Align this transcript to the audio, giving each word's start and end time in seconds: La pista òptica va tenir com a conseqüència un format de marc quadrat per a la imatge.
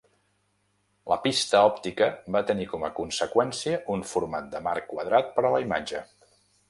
La 1.11 1.17
pista 1.25 1.59
òptica 1.67 2.07
va 2.35 2.41
tenir 2.51 2.67
com 2.71 2.85
a 2.87 2.91
conseqüència 3.01 3.83
un 3.97 4.05
format 4.15 4.49
de 4.55 4.63
marc 4.69 4.89
quadrat 4.95 5.31
per 5.37 5.45
a 5.47 5.53
la 5.59 5.61
imatge. 5.67 6.03